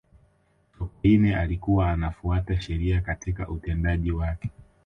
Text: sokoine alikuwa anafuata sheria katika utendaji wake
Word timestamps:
sokoine 0.79 1.35
alikuwa 1.35 1.91
anafuata 1.91 2.61
sheria 2.61 3.01
katika 3.01 3.47
utendaji 3.49 4.11
wake 4.11 4.49